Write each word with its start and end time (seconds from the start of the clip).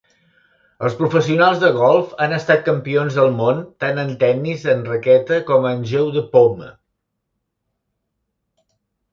Els 0.87 0.93
professionals 1.01 1.59
de 1.63 1.69
golf 1.75 2.15
han 2.25 2.33
estat 2.37 2.63
campions 2.69 3.19
del 3.19 3.29
món 3.41 3.61
tant 3.85 4.01
en 4.05 4.09
tennis 4.25 4.65
en 4.73 4.83
raqueta 4.89 5.39
com 5.51 5.69
en 5.73 5.79
el 5.87 5.87
"jeu 5.93 6.11
de 6.17 6.25
paume". 6.33 6.71